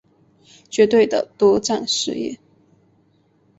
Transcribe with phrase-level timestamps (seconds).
[0.67, 2.39] 绝对的独占事业